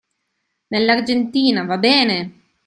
Nell'Argentina, 0.69 1.63
va 1.63 1.77
bene! 1.77 2.33